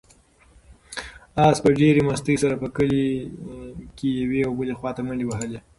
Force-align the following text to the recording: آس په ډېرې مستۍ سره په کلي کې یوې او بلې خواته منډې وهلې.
آس 1.47 1.57
په 1.63 1.69
ډېرې 1.79 2.01
مستۍ 2.07 2.35
سره 2.43 2.55
په 2.61 2.67
کلي 2.75 3.05
کې 3.97 4.09
یوې 4.21 4.41
او 4.47 4.51
بلې 4.59 4.73
خواته 4.79 5.01
منډې 5.05 5.25
وهلې. 5.27 5.59